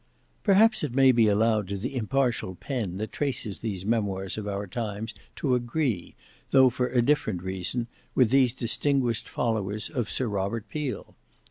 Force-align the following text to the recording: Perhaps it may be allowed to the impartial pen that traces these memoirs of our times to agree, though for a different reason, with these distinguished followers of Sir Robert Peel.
Perhaps 0.43 0.83
it 0.83 0.95
may 0.95 1.11
be 1.11 1.27
allowed 1.27 1.67
to 1.67 1.77
the 1.77 1.95
impartial 1.95 2.55
pen 2.55 2.97
that 2.97 3.11
traces 3.11 3.59
these 3.59 3.85
memoirs 3.85 4.35
of 4.35 4.47
our 4.47 4.65
times 4.65 5.13
to 5.35 5.53
agree, 5.53 6.15
though 6.49 6.71
for 6.71 6.87
a 6.87 7.03
different 7.03 7.43
reason, 7.43 7.85
with 8.15 8.31
these 8.31 8.55
distinguished 8.55 9.29
followers 9.29 9.91
of 9.91 10.09
Sir 10.09 10.27
Robert 10.27 10.67
Peel. 10.69 11.13